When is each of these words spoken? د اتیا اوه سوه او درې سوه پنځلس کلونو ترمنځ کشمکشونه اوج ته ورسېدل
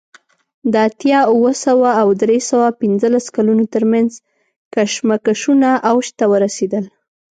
د 0.71 0.73
اتیا 0.87 1.19
اوه 1.33 1.51
سوه 1.65 1.89
او 2.01 2.07
درې 2.21 2.39
سوه 2.49 2.67
پنځلس 2.81 3.25
کلونو 3.35 3.63
ترمنځ 3.73 4.11
کشمکشونه 4.73 5.69
اوج 5.89 6.07
ته 6.17 6.25
ورسېدل 6.31 6.85